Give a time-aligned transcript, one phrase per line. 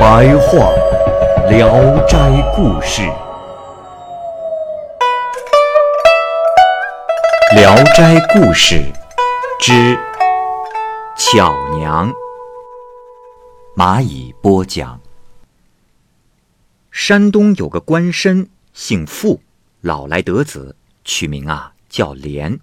[0.00, 0.72] 白话
[1.50, 1.68] 《聊
[2.06, 2.16] 斋
[2.56, 3.02] 故事》。
[7.54, 8.76] 《聊斋故事》
[9.60, 9.98] 之
[11.18, 12.10] 巧娘，
[13.76, 14.98] 蚂蚁播讲。
[16.90, 19.42] 山东有个官绅，姓傅，
[19.82, 22.58] 老来得子，取名啊叫莲。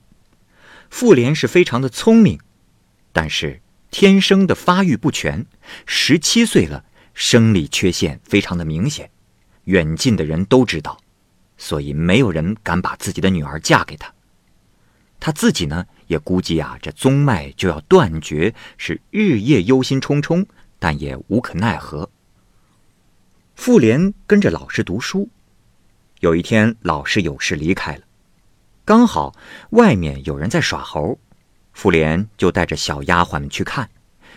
[0.90, 2.40] 傅莲是非常的聪明，
[3.14, 5.46] 但是天生的发育不全，
[5.86, 6.84] 十七岁了，
[7.20, 9.10] 生理缺陷非常的明显，
[9.64, 10.96] 远近的人都知道，
[11.58, 14.14] 所以没有人敢把自己的女儿嫁给他。
[15.20, 20.46] 他自己呢，也估计啊，这宗脉就要断绝，是日夜忧心忡忡，
[20.78, 22.08] 但也无可奈何。
[23.56, 25.28] 妇联跟着老师读书，
[26.20, 28.04] 有一天老师有事离开了，
[28.86, 29.36] 刚好
[29.72, 31.18] 外面有人在耍猴，
[31.74, 33.90] 妇联就带着小丫鬟们去看，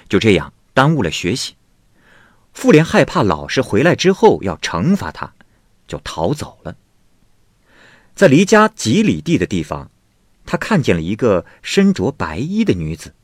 [0.09, 1.55] 就这样耽误了学习。
[2.53, 5.33] 傅莲害怕老师回来之后要惩罚他，
[5.87, 6.77] 就逃走了。
[8.15, 9.91] 在离家几里地的地方。
[10.47, 13.15] 他看见了一个身着白衣的女子，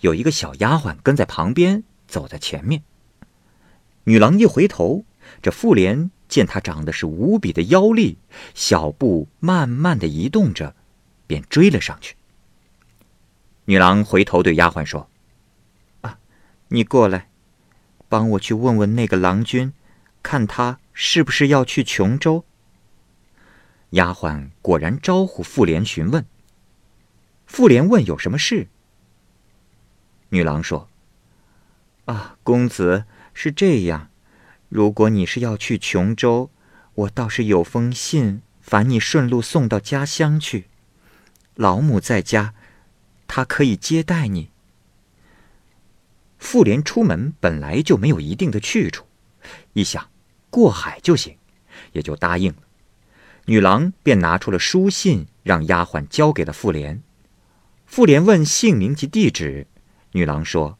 [0.00, 2.82] 有一个小丫鬟跟在旁边，走在前面。
[4.02, 5.04] 女郎一回头，
[5.40, 8.18] 这妇联见她长得是无比的妖丽，
[8.52, 10.74] 小步慢慢的移动着，
[11.28, 12.16] 便追了上去。
[13.66, 15.08] 女郎回头对丫鬟说
[16.02, 16.18] ：“啊，
[16.66, 17.28] 你过来，
[18.12, 19.72] 帮我去问问那个郎君，
[20.22, 22.44] 看他是不是要去琼州。”
[23.92, 26.26] 丫鬟果然招呼妇联询问。
[27.46, 28.68] 妇联问有什么事？
[30.28, 30.90] 女郎说
[32.04, 34.10] ：“啊，公子是这样，
[34.68, 36.50] 如果你是要去琼州，
[36.94, 40.66] 我倒是有封信，烦你顺路送到家乡去。
[41.54, 42.52] 老母在家，
[43.26, 44.50] 她可以接待你。”
[46.42, 49.06] 妇联出门本来就没有一定的去处，
[49.74, 50.10] 一想
[50.50, 51.36] 过海就行，
[51.92, 52.58] 也就答应了。
[53.44, 57.00] 女郎便拿出了书信，让丫鬟交给了妇联。
[57.86, 59.68] 妇联问姓名及地址，
[60.10, 60.78] 女郎说：“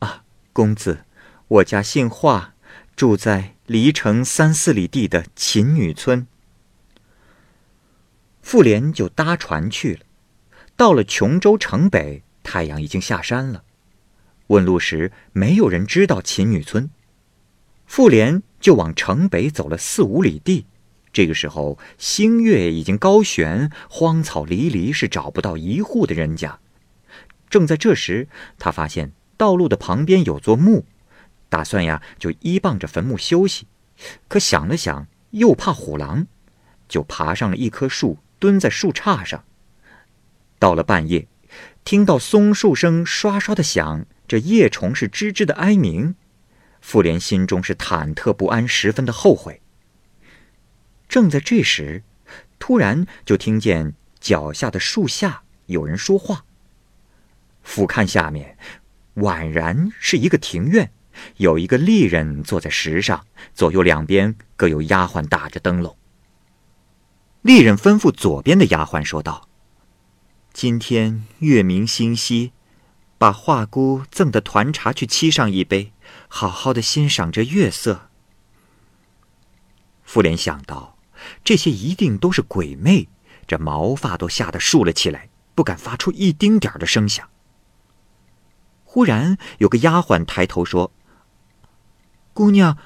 [0.00, 1.04] 啊，公子，
[1.46, 2.54] 我家姓华，
[2.96, 6.26] 住在离城三四里地的秦女村。”
[8.42, 10.00] 妇联就搭船去了。
[10.74, 13.62] 到了琼州城北，太阳已经下山了。
[14.48, 16.90] 问路时，没有人知道秦女村。
[17.86, 20.66] 妇联就往城北走了四五里地。
[21.12, 26.58] 这个时候，星月已经高悬，荒草离离，是找不到一户的人家。
[27.48, 30.84] 正在这时，他发现道路的旁边有座墓，
[31.48, 33.66] 打算呀就依傍着坟墓休息。
[34.28, 36.26] 可想了想，又怕虎狼，
[36.88, 39.44] 就爬上了一棵树，蹲在树杈上。
[40.58, 41.28] 到了半夜，
[41.84, 46.14] 听到松树声刷刷的响，这叶虫是吱吱的哀鸣。
[46.80, 49.60] 妇联心中是忐忑不安，十分的后悔。
[51.08, 52.02] 正在这时，
[52.58, 56.44] 突然就听见脚下的树下有人说话。
[57.62, 58.56] 俯瞰下面，
[59.16, 60.92] 宛然是一个庭院，
[61.38, 65.96] 有一个丽人坐在石上，左右两边各有丫鬟打着灯笼。
[67.42, 69.48] 丽人吩咐左边的丫鬟说道
[70.52, 72.52] ：“今天月明星稀，
[73.18, 75.92] 把画姑赠的团茶去沏上一杯，
[76.28, 78.10] 好好的欣赏这月色。”
[80.04, 80.96] 妇联想到。
[81.42, 83.08] 这些一定都是鬼魅，
[83.46, 87.28] 这毛发都吓得竖了起来，不敢发出一丁点儿的声响。
[88.84, 90.92] 忽然有个丫鬟抬头说
[92.34, 92.76] ：“姑娘，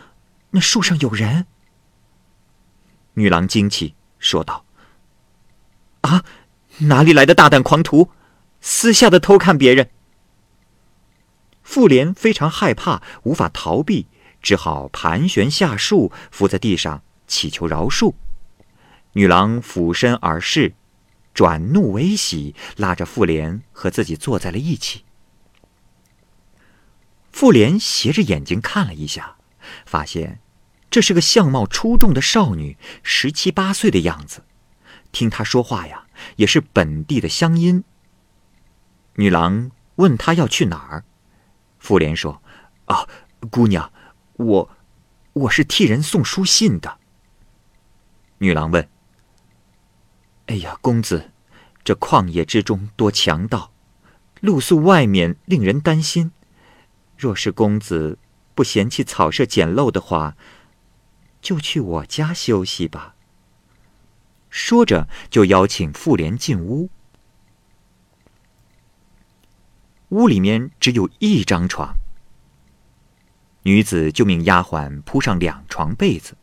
[0.50, 1.46] 那树上有人。”
[3.14, 4.64] 女郎惊奇说道
[6.02, 6.24] ：“啊，
[6.78, 8.10] 哪里来的大胆狂徒，
[8.60, 9.90] 私下的偷看别人？”
[11.70, 14.08] 妇联非常害怕，无法逃避，
[14.42, 18.14] 只好盘旋下树，伏在地上祈求饶恕。
[19.12, 20.74] 女郎俯身而视，
[21.32, 25.04] 转怒为喜，拉着妇联和自己坐在了一起。
[27.30, 29.36] 妇联斜着眼睛看了一下，
[29.86, 30.40] 发现
[30.90, 34.42] 这是个相貌出众的少女，十七八岁的样子。
[35.12, 37.84] 听她说话呀，也是本地的乡音。
[39.14, 41.04] 女郎问她要去哪儿。
[41.80, 42.40] 妇联说
[42.86, 43.08] ：“啊，
[43.50, 43.90] 姑娘，
[44.34, 44.70] 我
[45.32, 46.98] 我是替人送书信的。”
[48.38, 48.88] 女郎问
[50.46, 51.32] ：“哎呀，公子，
[51.82, 53.72] 这旷野之中多强盗，
[54.40, 56.30] 露宿外面令人担心。
[57.16, 58.18] 若是公子
[58.54, 60.36] 不嫌弃草舍简陋的话，
[61.40, 63.16] 就去我家休息吧。”
[64.50, 66.90] 说着，就邀请妇联进屋。
[70.10, 71.94] 屋里面只有一张床，
[73.62, 76.36] 女子就命丫鬟铺上两床被子。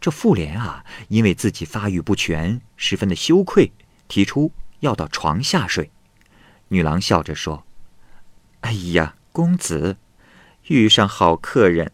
[0.00, 3.72] 这妇联啊，因为自己发育不全，十分的羞愧，
[4.08, 5.90] 提出要到床下睡。
[6.68, 7.66] 女郎笑着说
[8.60, 9.98] ：“哎呀，公子，
[10.68, 11.92] 遇上好客人，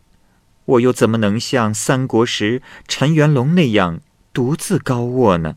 [0.64, 4.00] 我又怎么能像三国时陈元龙那样
[4.32, 5.56] 独自高卧呢？”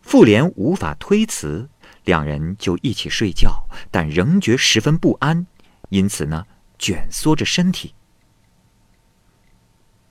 [0.00, 1.68] 妇联无法推辞。
[2.08, 5.46] 两人就一起睡觉，但仍觉十分不安，
[5.90, 6.46] 因此呢，
[6.78, 7.94] 蜷缩着身体。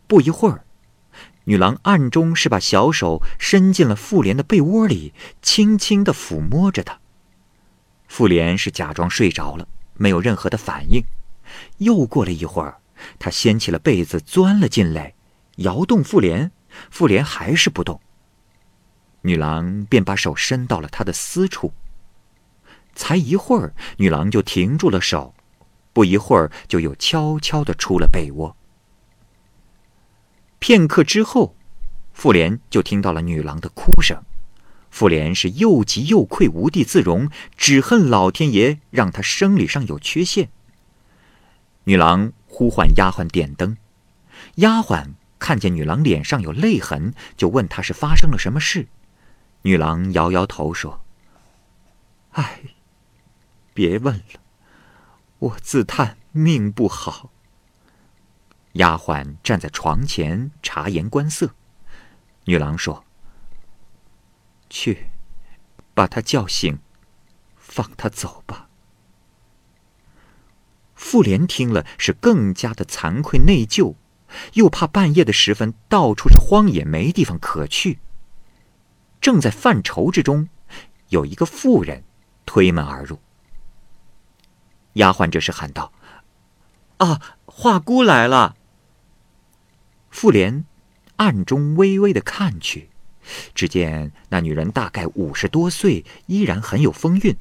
[0.06, 0.64] 不一会儿，
[1.46, 5.12] 女郎暗中是把小手伸进了妇联的被窝里，
[5.42, 7.00] 轻轻的抚摸着她。
[8.08, 11.04] 妇联是假装睡着了，没有任何的反应。
[11.80, 12.78] 又过了一会儿，
[13.18, 15.16] 她掀起了被子，钻了进来，
[15.56, 16.52] 摇动妇联，
[16.92, 18.00] 妇联还是不动。
[19.24, 21.74] 女郎便把手伸到了她的私处。
[22.98, 25.36] 才一会儿，女郎就停住了手，
[25.94, 28.58] 不一会儿就又悄悄的出了被窝。
[30.58, 31.56] 片刻之后，
[32.12, 34.24] 妇联就听到了女郎的哭声，
[34.90, 40.50] 妇联是又急又愧，无地自容，只恨老天爷让她生理上有缺陷。
[41.84, 43.78] 女郎呼唤丫鬟点灯，
[44.56, 48.88] 丫鬟看见女郎脸上有泪痕，就问她是发生了什么事。
[49.62, 51.06] 女郎摇摇头说
[52.34, 52.62] ：“唉。”
[53.78, 54.42] 别问了，
[55.38, 57.32] 我自叹命不好。
[58.72, 61.54] 丫鬟站在床前察言观色，
[62.46, 63.06] 女郎说
[64.68, 65.12] ：“去，
[65.94, 66.80] 把他叫醒，
[67.56, 68.68] 放他走吧。”
[70.96, 73.94] 妇联听了是更加的惭愧内疚，
[74.54, 78.00] 又怕半夜的时分到处是荒野，没地方可去。
[79.22, 80.50] 正在犯愁之中，
[81.10, 82.04] 有一个妇人
[82.44, 83.20] 推门而入。
[84.98, 85.92] 丫鬟这时喊道
[86.98, 88.56] ：“啊，华姑来了。”
[90.10, 90.66] 妇联
[91.18, 92.90] 暗中微微的看去，
[93.54, 97.38] 只见那女人大概五十多岁，依然很有风韵。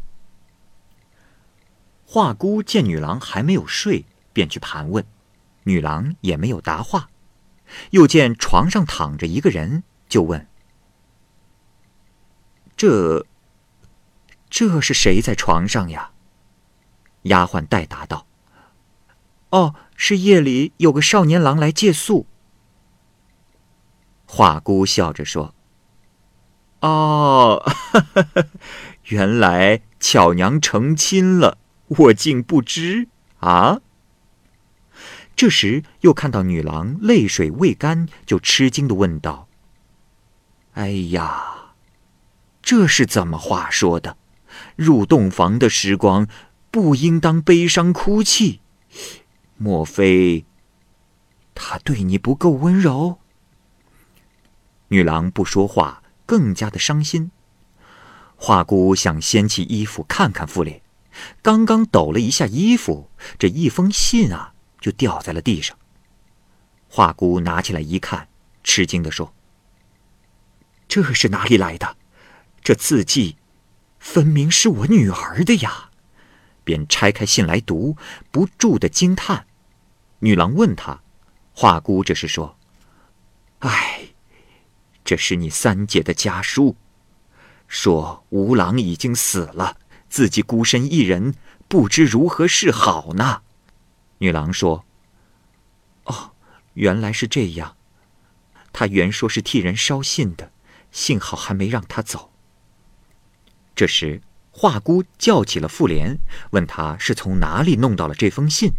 [2.06, 5.05] 华姑见女郎还没有睡，便去盘问，
[5.64, 7.11] 女郎也没有答话。
[7.91, 10.47] 又见床上躺着一个人，就问
[12.76, 13.26] ：“这，
[14.49, 16.12] 这是谁在床上呀？”
[17.26, 18.26] 丫鬟代答道
[19.50, 22.26] ：“哦，是夜里有个少年郎来借宿。”
[24.26, 25.55] 华姑笑着说
[26.82, 27.62] ：“哦，
[29.06, 33.08] 原来巧娘成亲了，我竟不知
[33.38, 33.81] 啊。”
[35.37, 39.49] 这时又看到女郎泪水未干，就吃惊的问道
[40.75, 41.75] ：“哎呀，
[42.62, 44.17] 这是怎么话说的？
[44.74, 46.27] 入洞房的时光。”
[46.76, 48.60] 不应当悲伤哭泣，
[49.56, 50.44] 莫非
[51.54, 53.18] 他对你不够温柔？
[54.88, 57.30] 女郎不说话，更加的伤心。
[58.36, 60.82] 华姑想掀起衣服看看妇联，
[61.40, 65.78] 刚刚抖了一下衣服，这一封信啊就掉在了地上。
[66.90, 68.28] 华姑拿起来一看，
[68.62, 69.32] 吃惊的说
[70.86, 71.96] ：“这是哪里来的？
[72.62, 73.38] 这字迹，
[73.98, 75.92] 分明是我女儿的呀！”
[76.67, 77.96] 便拆开信来读，
[78.32, 79.46] 不住的惊叹。
[80.19, 81.01] 女郎问他
[81.55, 82.58] ：“华姑这是说，
[83.61, 84.08] 哎，
[85.05, 86.75] 这是你三姐的家书，
[87.69, 91.35] 说吴郎已经死了，自己孤身一人，
[91.69, 93.43] 不知如何是好呢？”
[94.19, 94.85] 女郎说
[96.06, 96.32] ：“哦，
[96.75, 97.77] 原来是这样。
[98.73, 100.51] 他原说是替人捎信的，
[100.91, 102.32] 幸好还没让他走。”
[103.77, 104.20] 这时。
[104.58, 106.19] 华姑叫起了妇联，
[106.53, 108.72] 问他是从哪里弄到了这封信，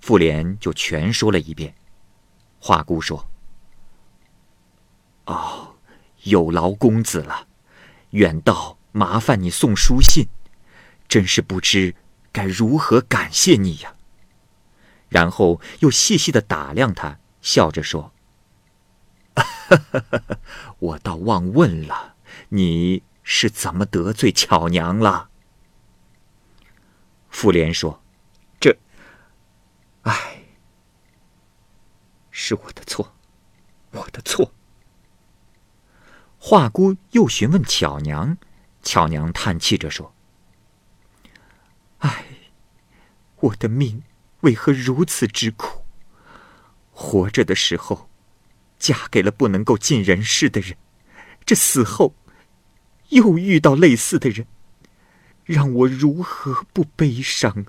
[0.00, 1.74] 妇联就全说了一遍。
[2.58, 3.28] 华姑说
[5.28, 5.74] ：“哦，
[6.22, 7.48] 有劳公子了，
[8.12, 10.26] 远道麻烦你送书信，
[11.06, 11.94] 真是不知
[12.32, 13.96] 该如何感谢你呀。”
[15.10, 18.14] 然后又细细的打量他，笑着说
[20.80, 22.14] ：“我倒忘问了，
[22.48, 25.30] 你。”是怎么得罪巧娘了？
[27.30, 28.00] 妇联说
[28.60, 28.78] ：“这，
[30.02, 30.44] 唉，
[32.30, 33.16] 是我的错，
[33.90, 34.52] 我的错。”
[36.38, 38.36] 华姑又询问巧娘，
[38.82, 40.14] 巧娘叹气着说
[41.98, 42.26] ：“唉，
[43.36, 44.02] 我的命
[44.42, 45.84] 为何如此之苦？
[46.92, 48.08] 活着的时候，
[48.78, 50.76] 嫁给了不能够尽人事的人，
[51.44, 52.14] 这死后，
[53.10, 54.46] 又遇到类似的人，
[55.44, 57.66] 让我如何不悲伤？”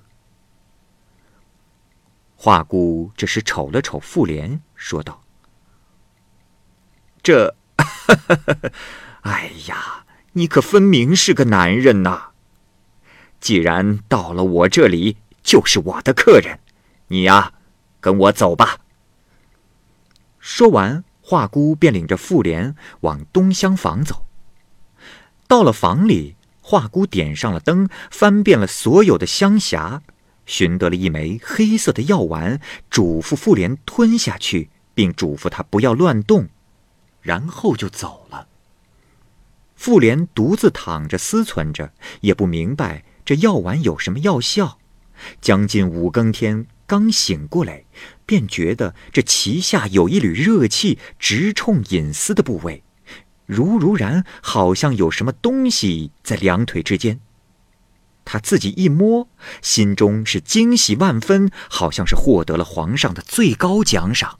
[2.36, 5.22] 华姑只是瞅了瞅妇联，说道
[7.24, 7.56] ：“这。
[9.26, 12.30] ”哎呀，你可分明是个男人呐！
[13.40, 16.60] 既然到了我这里，就是我的客人，
[17.08, 17.54] 你呀，
[18.00, 18.80] 跟我走吧。
[20.40, 24.25] 说完，华姑便领着妇联往东厢房走。
[25.56, 30.02] 到了房里，华姑点上了灯，翻遍了所有的香匣，
[30.46, 32.60] 寻得了一枚黑色的药丸，
[32.90, 36.50] 嘱咐妇联吞下去，并嘱咐她不要乱动。
[37.22, 38.50] 然后就走了。
[39.76, 44.80] 妇联独自躺着思忖着，也不明白这药丸有什么药效。
[45.40, 47.86] 将近五更天，刚醒过来，
[48.26, 52.84] 便觉得这脐下有一缕热气直冲隐私的部位，
[53.46, 57.20] 如如然好像有什么东西在两腿之间。
[58.24, 59.28] 他自己一摸，
[59.62, 64.40] 心中是惊喜万分，好像是获得了皇上的最高奖赏。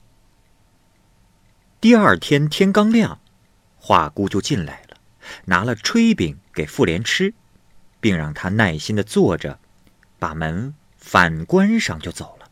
[1.80, 3.20] 第二天天刚亮，
[3.76, 4.96] 华姑就进来了，
[5.44, 7.32] 拿了炊饼给妇联吃，
[8.00, 9.60] 并让他耐心的坐着，
[10.18, 12.50] 把门反关上就走了。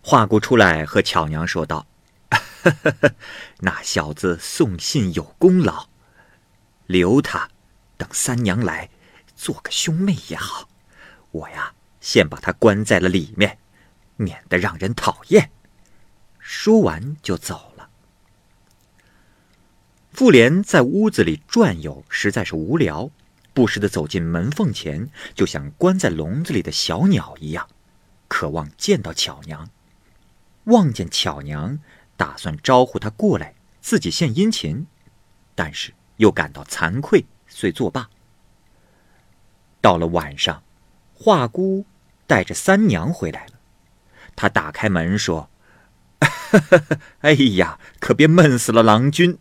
[0.00, 1.86] 华姑出来和巧娘说道
[3.60, 5.88] ：“那小子送信有功劳，
[6.86, 7.48] 留他，
[7.96, 8.90] 等三娘来，
[9.34, 10.68] 做个兄妹也好。
[11.30, 13.58] 我呀，先把他关在了里面，
[14.16, 15.50] 免得让人讨厌。”
[16.38, 17.88] 说完就走了。
[20.12, 23.10] 妇联在屋子里转悠，实在是无聊，
[23.54, 27.68] 不时的走进门缝前，就像关在笼子里的小鸟一样，
[28.28, 29.70] 渴望见到巧娘。
[30.64, 31.78] 望见巧娘，
[32.22, 34.86] 打算招呼他过来，自己献殷勤，
[35.56, 38.08] 但是又感到惭愧，遂作罢。
[39.80, 40.62] 到了晚上，
[41.12, 41.84] 华姑
[42.28, 43.54] 带着三娘回来了，
[44.36, 45.50] 她打开门说。
[47.22, 49.36] 哎呀，可别闷死了郎君！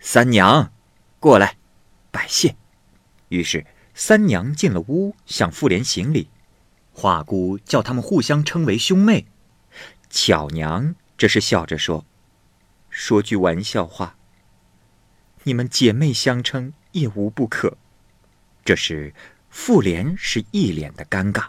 [0.00, 0.72] 三娘，
[1.20, 1.58] 过来，
[2.10, 2.56] 拜谢。
[3.28, 3.64] 于是
[3.94, 6.28] 三娘进了屋，向妇联行礼。
[6.92, 9.28] 华姑叫他们互相称为兄妹。
[10.08, 12.06] 巧娘这是笑着说
[12.88, 14.16] ：“说句玩笑话，
[15.42, 17.76] 你们姐妹相称也无不可。”
[18.64, 19.12] 这时
[19.50, 21.48] 妇联是一脸的尴尬。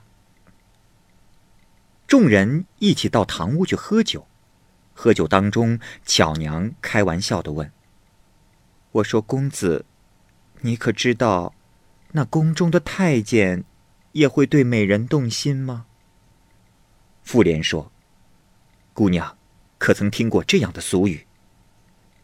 [2.06, 4.28] 众人一起到堂屋去喝酒。
[4.94, 7.72] 喝酒当中，巧娘开玩笑的问
[8.92, 9.86] ：“我说公子，
[10.60, 11.56] 你可知道，
[12.12, 13.64] 那宫中的太监
[14.12, 15.86] 也会对美人动心吗？”
[17.24, 17.90] 妇联说
[18.94, 19.38] ：“姑娘，
[19.82, 21.26] 可曾听过这样的俗语？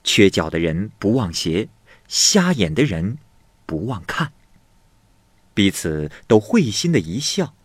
[0.04, 1.70] 缺脚的人不忘鞋，
[2.08, 3.18] 瞎眼的人
[3.66, 4.32] 不忘看。”
[5.56, 7.56] 彼此都会心的一笑。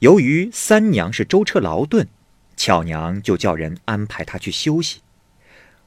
[0.00, 2.06] 由于三娘是舟车劳顿。
[2.58, 5.00] 巧娘就叫人安排她去休息。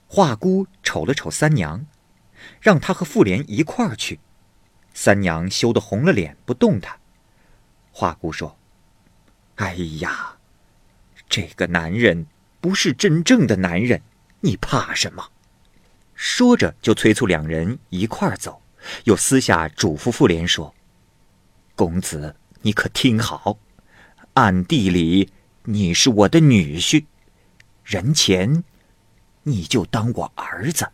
[0.07, 1.85] 华姑瞅了瞅三娘，
[2.61, 4.19] 让她和妇联一块儿去。
[4.93, 6.99] 三娘羞得红了脸，不动弹。
[7.91, 8.57] 华姑说
[9.57, 10.37] ：“哎呀，
[11.27, 12.27] 这个男人
[12.59, 14.01] 不是真正的男人，
[14.41, 15.31] 你怕什么？”
[16.15, 18.61] 说着就催促两人一块儿走，
[19.05, 20.73] 又私下嘱咐妇联说
[21.75, 23.57] ：“公子，你可听好，
[24.33, 25.31] 暗地里……”
[25.63, 27.05] 你是我的女婿，
[27.83, 28.63] 人前
[29.43, 30.89] 你就当我儿子，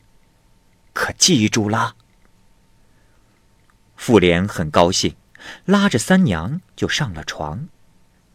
[0.92, 1.96] 可记住啦。
[3.96, 5.16] 妇联很高兴，
[5.64, 7.70] 拉着三娘就上了床，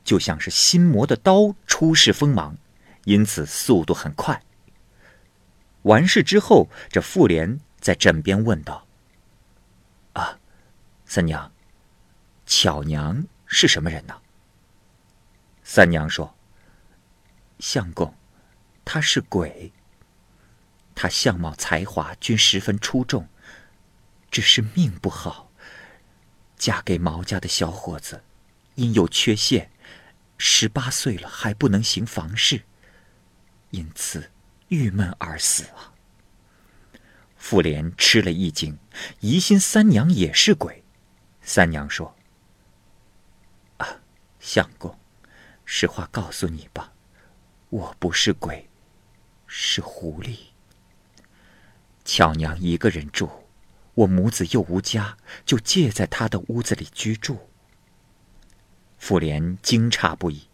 [0.02, 2.56] 就像是新磨的刀，出世锋芒，
[3.04, 4.42] 因此速度很快。
[5.82, 8.86] 完事之后，这妇联在枕边问道
[10.12, 10.38] ：“啊，
[11.06, 11.50] 三娘，
[12.44, 14.20] 巧娘是什么人呢？”
[15.64, 16.36] 三娘说
[17.58, 18.14] ：“相公，
[18.84, 19.72] 他是鬼。
[20.94, 23.26] 他相貌才华均十分出众，
[24.30, 25.50] 只是命不好。
[26.56, 28.22] 嫁给毛家的小伙子，
[28.74, 29.70] 因有缺陷，
[30.36, 32.64] 十八岁了还不能行房事，
[33.70, 34.30] 因此
[34.68, 35.94] 郁闷而死啊。”
[37.36, 38.78] 妇联吃了一惊，
[39.20, 40.84] 疑心三娘也是鬼。
[41.40, 42.14] 三娘说
[43.78, 44.00] ：“啊
[44.38, 44.98] 相公，
[45.64, 46.92] 实话告诉你吧，
[47.70, 48.68] 我不是鬼，
[49.46, 50.36] 是狐狸。
[52.04, 53.30] 巧娘一个人住，
[53.94, 57.48] 我母子又无家，就借在她的屋子里居住。”
[58.98, 60.48] 妇联惊诧不已。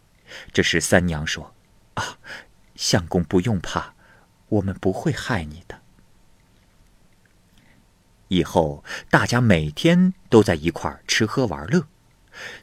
[0.53, 1.53] 这时三娘说
[1.95, 2.17] ：“啊，
[2.77, 3.93] 相公不用怕，
[4.47, 5.81] 我们不会害你的。
[8.29, 11.87] 以后大家每天都在一块儿吃喝玩乐。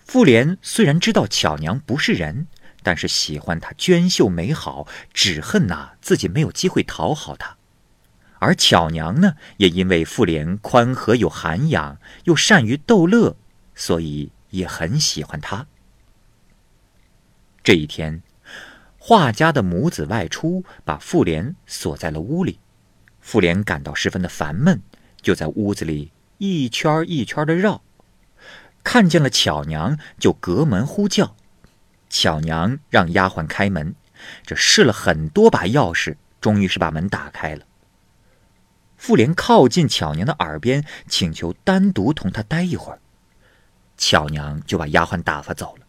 [0.04, 2.46] 妇联虽然知道巧娘不是人，
[2.82, 7.56] 但是喜欢她娟秀美好，只恨呐自己没有机会讨好她。
[8.38, 13.36] 而巧娘呢，也因为妇联宽和有涵养，又善于逗乐，
[13.74, 15.66] 所以也很喜欢她。”
[17.64, 18.22] 这一天，
[19.06, 22.58] 画家的母子外出，把妇联锁在了屋里。
[23.20, 24.80] 妇联感到十分的烦闷，
[25.20, 27.82] 就在屋子里一圈一圈的绕。
[28.82, 31.36] 看见了巧娘，就隔门呼叫。
[32.08, 33.94] 巧娘让丫鬟开门，
[34.42, 37.66] 这试了很多把钥匙，终于是把门打开了。
[38.96, 42.98] 妇联靠近巧娘的耳边，请求单独同她待一会儿。
[43.98, 45.83] 巧娘就把丫鬟打发走了。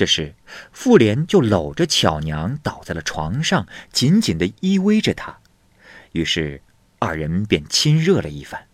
[0.00, 0.34] 这时，
[0.72, 5.40] 妇联就搂着巧娘倒在了床上，紧紧的依偎着她。
[6.12, 6.62] 于是，
[6.98, 8.66] 二人便亲热了一番。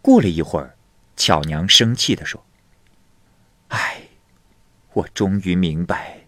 [0.00, 0.74] 过了一会儿，
[1.18, 2.46] 巧娘生气的说
[3.68, 4.04] ：“哎，
[4.94, 6.20] 我终于明白，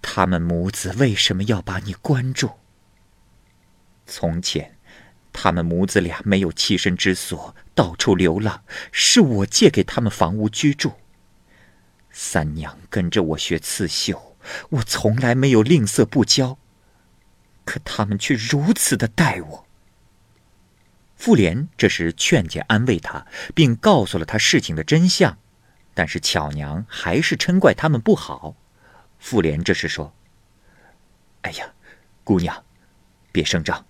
[0.00, 2.52] 他们母子为什么要把你关住。
[4.06, 4.78] 从前，
[5.34, 10.94] 他们母子俩没有栖身之所，到处流浪，是我借给他们房屋居住。”
[12.12, 14.36] 三娘跟着我学刺绣，
[14.68, 16.58] 我从来没有吝啬不教，
[17.64, 19.66] 可他们却如此的待我。
[21.16, 25.38] 妇联这时劝解安慰他，并告诉了他事情的真相，
[25.94, 28.56] 但是巧娘还是嗔怪他们不好。
[29.18, 30.12] 妇联这时说
[31.42, 31.72] ：“哎呀，
[32.24, 32.64] 姑娘，
[33.30, 33.86] 别声张，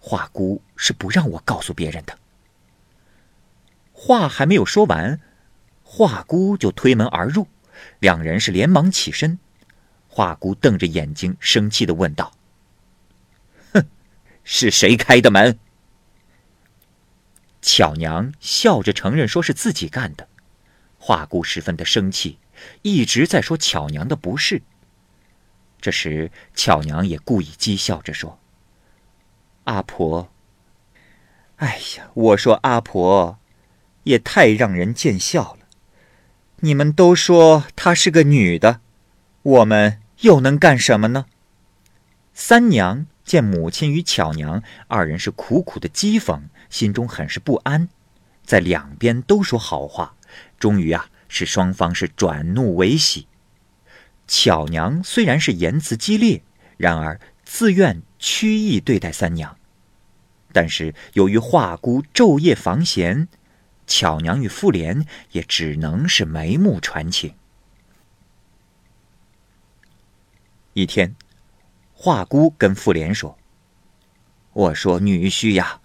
[0.00, 2.18] 华姑是不让我告诉别人的。”
[3.94, 5.20] 话还没有说完。
[5.88, 7.46] 华姑就推门而入，
[8.00, 9.38] 两人是连忙起身。
[10.08, 12.32] 华姑瞪着眼睛，生气的问道
[13.72, 13.86] ：“哼，
[14.42, 15.58] 是谁开的门？”
[17.62, 20.28] 巧娘笑着承认说是自己干的。
[20.98, 22.40] 华姑十分的生气，
[22.82, 24.62] 一直在说巧娘的不是。
[25.80, 28.40] 这时，巧娘也故意讥笑着说
[29.64, 30.32] ：“阿婆，
[31.56, 33.38] 哎呀，我说阿婆，
[34.02, 35.60] 也太让人见笑了。”
[36.60, 38.80] 你们都说她是个女的，
[39.42, 41.26] 我们又能干什么呢？
[42.32, 47.88] 三娘见母亲与巧娘二人是苦苦的讥讽，心中很是不安，
[48.44, 50.16] 在两边都说好话，
[50.58, 53.26] 终于啊，使双方是转怒为喜。
[54.26, 56.42] 巧娘虽然是言辞激烈，
[56.78, 59.58] 然而自愿屈意对待三娘，
[60.52, 63.28] 但是由于华姑昼夜防闲。
[63.86, 67.34] 巧娘与妇联也只能是眉目传情。
[70.72, 71.14] 一天，
[71.94, 73.38] 华姑跟妇联说
[74.52, 75.80] ：“我说女婿呀，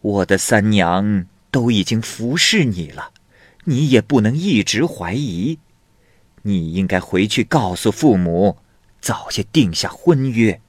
[0.00, 3.12] 我的三娘都已经服侍你了，
[3.64, 5.58] 你也不能一直怀疑，
[6.42, 8.56] 你应该回去告诉父母，
[9.00, 10.60] 早些定下婚约。”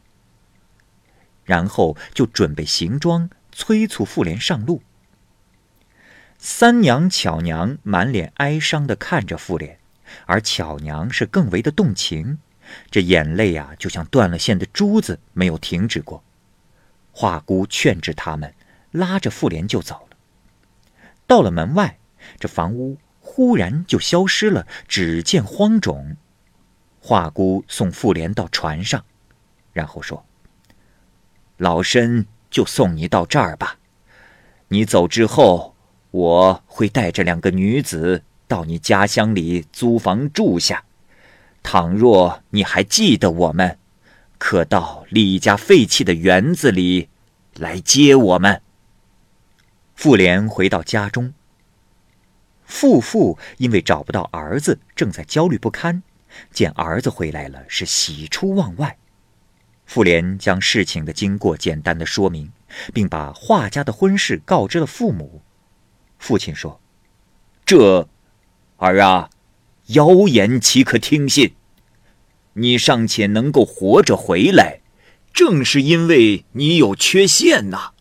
[1.45, 4.81] 然后就准备行装，催促妇联上路。
[6.39, 9.79] 三娘、巧娘满脸哀伤的看着妇联，
[10.27, 12.37] 而巧娘是更为的动情，
[12.91, 16.23] 这眼泪啊，就像断了线的珠子，没有停止过。
[17.11, 18.53] 华姑劝止他们，
[18.91, 20.17] 拉着妇联就走了。
[21.25, 21.97] 到了门外，
[22.39, 26.15] 这房屋忽然就消失了，只见荒冢。
[27.01, 29.03] 华姑送妇联到船上，
[29.73, 30.23] 然后说
[31.57, 33.79] ：“老身就送你到这儿吧，
[34.67, 35.73] 你走之后。”
[36.11, 40.85] 我会带着两个女子到你家乡里租房住下，
[41.61, 43.77] 倘若你还记得我们，
[44.37, 47.09] 可到李家废弃的园子里
[47.55, 48.61] 来接我们。
[49.95, 51.33] 妇联回到家中，
[52.63, 56.03] 妇妇因为找不到儿子，正在焦虑不堪，
[56.51, 58.97] 见儿子回来了，是喜出望外。
[59.85, 62.51] 妇联将事情的经过简单的说明，
[62.93, 65.41] 并把画家的婚事告知了父母。
[66.17, 66.79] 父亲说
[67.65, 68.07] ：“这
[68.77, 69.29] 儿啊，
[69.87, 71.55] 谣言岂可听信？
[72.53, 74.81] 你尚且能够活着回来，
[75.31, 77.91] 正是因为你有缺陷呐，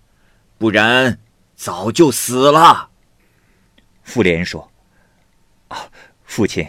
[0.57, 1.19] 不然
[1.55, 2.91] 早就死了。”
[4.03, 4.73] 妇联说
[5.69, 5.91] ：“啊，
[6.25, 6.67] 父亲，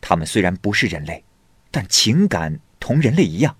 [0.00, 1.22] 他们虽然不是人类，
[1.70, 3.56] 但情感同人类一样。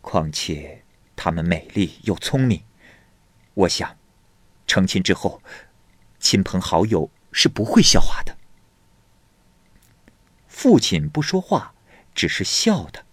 [0.00, 0.82] 况且
[1.14, 2.62] 他们美丽又聪明，
[3.52, 3.94] 我想，
[4.66, 5.42] 成亲之后，
[6.20, 8.36] 亲朋好友是不会笑话的。
[10.46, 11.74] 父亲不说话，
[12.14, 13.04] 只是笑的。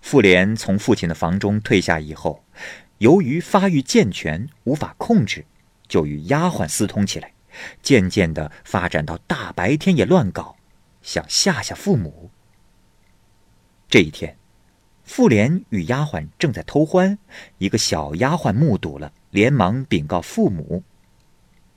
[0.00, 2.44] 妇联从父亲的房中退下以后，
[2.98, 5.44] 由于发育健全，无法控制，
[5.88, 7.34] 就与丫鬟私通起来，
[7.82, 10.56] 渐渐的发展到大白天也乱搞，
[11.02, 12.30] 想吓吓父母。
[13.88, 14.38] 这一天，
[15.02, 17.18] 妇联与丫鬟正在偷欢，
[17.58, 20.84] 一个小丫鬟目睹了，连忙禀告父母。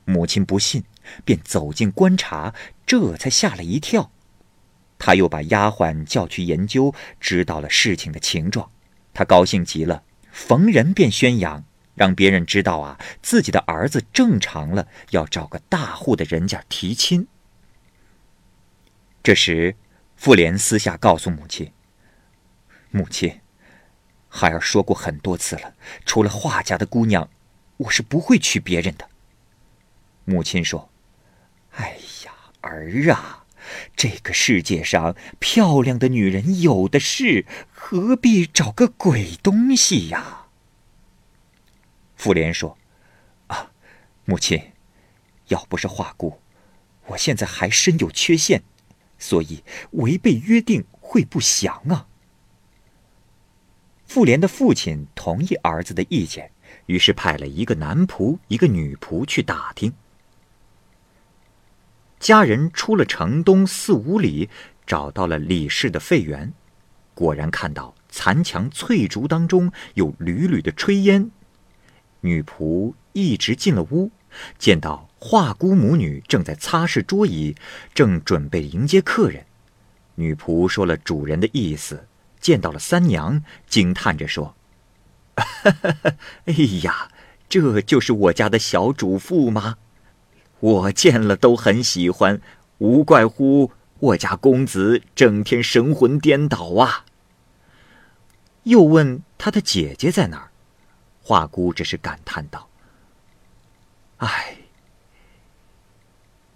[0.06, 0.84] 母亲不信，
[1.24, 2.54] 便走近观察，
[2.86, 4.12] 这才吓了一跳。
[4.98, 8.70] 他又把丫鬟叫去研究，知道了事情的情状。
[9.14, 11.64] 他高兴极了，逢人便宣扬，
[11.96, 17.28] 让别人知道啊，自己的儿子正常了，要找个大户的人家提亲。
[19.22, 19.76] 这时，
[20.16, 21.72] 妇联私下告诉母亲
[22.92, 23.40] ：“母亲，
[24.28, 27.30] 孩儿说过很多次了，除了画家的姑娘，
[27.78, 29.10] 我是不会娶别人的。”
[30.26, 30.90] 母亲说
[31.76, 32.32] ：“哎呀，
[32.62, 33.40] 儿啊。”
[33.96, 40.48] 这个世界上漂亮的女人有的是，何必找个鬼东西呀？
[42.18, 42.78] 妇联说
[43.48, 43.72] ：“啊，
[44.26, 44.74] 母亲，
[45.48, 46.42] 要不是华姑，
[47.08, 48.64] 我现在还身有缺陷，
[49.18, 52.08] 所以违背约定会不祥啊。”
[54.06, 56.52] 妇联的父亲同意儿子的意见，
[56.88, 59.94] 于是派了一个男仆、一个女仆去打听。
[62.24, 64.50] 家人出了城东四五里，
[64.88, 66.54] 找到了李氏的废园，
[67.14, 71.30] 果然看到残墙翠竹当中有缕缕的炊烟。
[72.22, 74.10] 女仆一直进了屋，
[74.58, 77.58] 见到华姑母女正在擦拭桌椅，
[77.94, 79.46] 正准备迎接客人。
[80.16, 82.08] 女仆说了主人的意思，
[82.40, 84.56] 见到了三娘，惊叹着说
[86.46, 87.12] ：“哎呀，
[87.50, 89.76] 这就是我家的小主妇吗？”
[90.64, 92.40] 我见了都很喜欢，
[92.78, 97.04] 无怪乎我家公子整天神魂颠倒啊。
[98.64, 100.52] 又问他的姐姐在哪儿，
[101.22, 102.70] 华姑只是感叹道
[104.24, 104.56] ：“唉，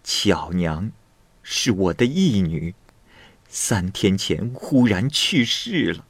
[0.06, 0.90] 巧娘
[1.44, 2.74] 是我的义女，
[3.50, 6.06] 三天前忽然去世了。”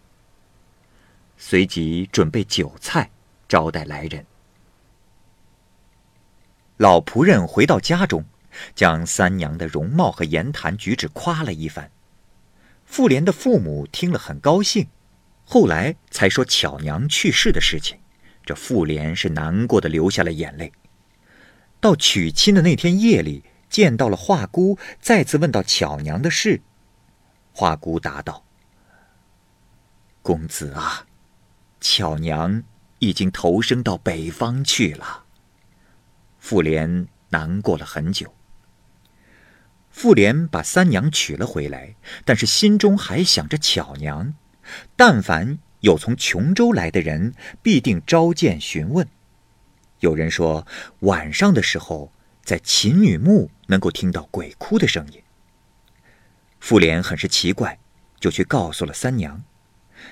[1.35, 3.09] 随即准备酒菜
[3.47, 4.23] 招待来人。
[6.77, 8.23] 老仆人回到家中，
[8.75, 11.89] 将三娘的容貌和言谈举止夸了一番。
[12.85, 14.87] 妇联的父母听了很高兴，
[15.43, 17.97] 后来才说巧娘去世的事情。
[18.45, 20.71] 这妇联是难过的流下了眼泪。
[21.79, 26.61] 到娶亲的那天夜里，见到了华姑，再次问到巧娘的事。
[27.51, 28.45] 华姑答道
[30.21, 31.05] ：“公子啊，
[31.81, 32.63] 巧娘
[32.99, 35.25] 已经投生到北方去了。”
[36.49, 38.33] 妇联难过了很久。
[39.89, 44.33] 妇联把三娘娶了回来，但是心中还想着巧娘。
[44.95, 49.05] 但凡有从琼州来的人，必定召见询问。
[49.99, 50.65] 有人说，
[50.99, 52.13] 晚上的时候
[52.45, 55.21] 在秦女墓能够听到鬼哭的声音。
[56.61, 57.77] 妇联很是奇怪，
[58.21, 59.43] 就去告诉了三娘。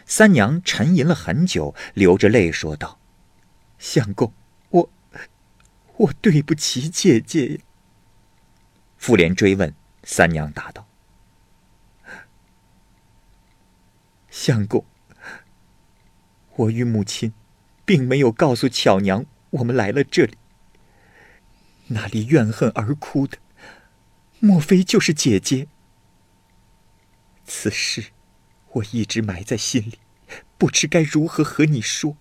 [0.05, 2.99] 三娘沉吟了很久，流着泪说道
[3.79, 4.33] ：“相公。”
[5.97, 7.61] 我对不起姐姐呀。
[8.97, 10.87] 妇联追问，三娘答道
[14.29, 14.85] ：“相公，
[16.55, 17.33] 我与母亲，
[17.85, 20.37] 并没有告诉巧娘我们来了这里。
[21.87, 23.37] 那里怨恨而哭的，
[24.39, 25.67] 莫非就是姐姐？
[27.45, 28.07] 此事
[28.71, 29.99] 我一直埋在心里，
[30.57, 32.17] 不知该如何和你说。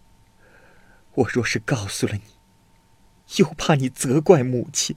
[1.14, 2.33] 我若是告诉了你，
[3.36, 4.96] 又怕你责怪母亲。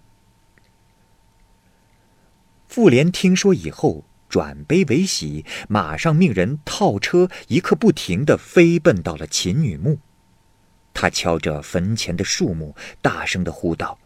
[2.67, 9.99] 妇联听说以后，转悲为喜，马上命人套车，一刻不停的飞奔到了秦女墓。
[10.93, 13.99] 他敲着坟前的树木，大声的呼道：“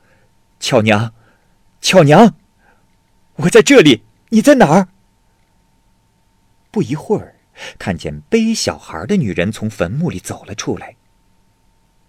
[0.60, 1.14] 巧娘，
[1.82, 2.36] 巧娘，
[3.36, 4.90] 我在这里，你在哪儿？”
[6.70, 7.36] 不一会儿，
[7.80, 10.96] 看见背小孩的女人从坟墓里走了出来。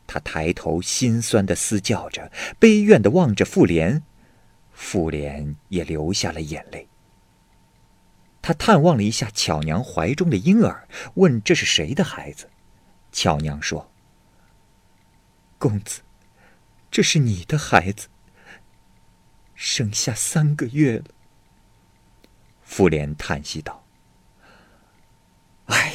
[0.06, 4.02] 他抬头，心酸的嘶叫着，悲怨的望着妇联，
[4.72, 6.88] 妇联也流下了眼泪。
[8.42, 12.50] 他探望了一下巧娘怀中的婴儿，问这是谁的孩子。
[13.12, 13.90] 巧娘说
[15.58, 16.00] ：“公子，
[16.90, 18.08] 这是你的孩子，
[19.54, 21.04] 生下三个月了。”
[22.64, 23.86] 妇联叹息道
[25.66, 25.94] ：“哎，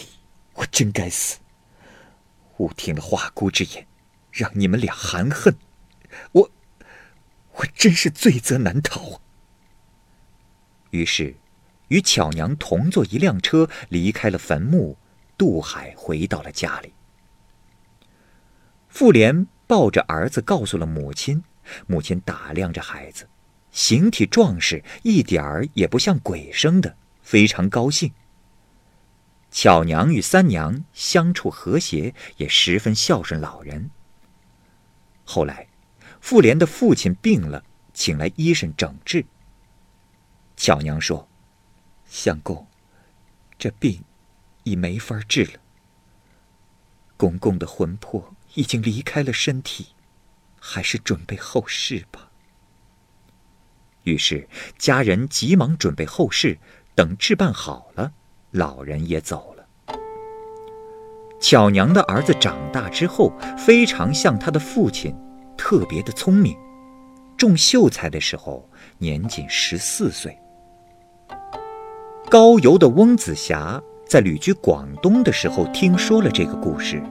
[0.54, 1.40] 我真该死！
[2.58, 3.86] 误听了花姑之言，
[4.38, 5.58] 让你们俩含恨，
[6.32, 6.52] 我，
[7.56, 9.20] 我真是罪责难逃啊！”
[10.92, 11.36] 于是，
[11.88, 14.96] 与巧娘同坐一辆车，离开了坟墓，
[15.36, 16.94] 渡海回到了家里。
[18.88, 21.44] 妇联抱着儿子告诉了母亲，
[21.88, 23.28] 母亲打量着孩子，
[23.72, 28.14] 形体壮实，一点儿也不像鬼生的，非常高兴。
[29.50, 33.90] 巧娘与三娘相处和谐，也十分孝顺老人。
[35.30, 35.68] 后来，
[36.22, 37.62] 妇联的父亲病了，
[37.94, 39.26] 请来医生诊治。
[40.56, 41.28] 巧娘说
[42.08, 42.66] ：“相公，
[43.60, 44.02] 这病
[44.64, 45.60] 已没法治了。
[47.18, 49.88] 公公的魂魄已经离开了身体，
[50.62, 52.32] 还是准备后事吧。”
[54.04, 56.58] 于是家人急忙准备后事，
[56.96, 58.14] 等置办好了，
[58.52, 59.57] 老人也走了。
[61.40, 65.16] 巧娘的儿子长大之后，非常像他的父亲，
[65.56, 66.56] 特别的聪明。
[67.38, 70.38] 种秀才的时候，年仅十四岁。
[72.30, 77.02] 高邮的翁子霞在旅居广东的时候听说了这个故事，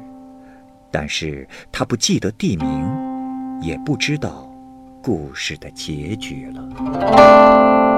[0.90, 4.50] 但是他不记得地名，也不知道
[5.02, 7.95] 故事的结局了。